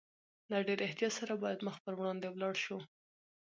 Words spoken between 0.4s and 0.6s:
له